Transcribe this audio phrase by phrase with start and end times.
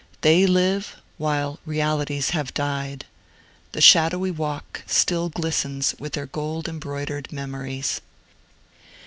[0.21, 3.05] They live, while realities have died.
[3.73, 8.01] The shadowy walk still glistens with their gold embroidered memories.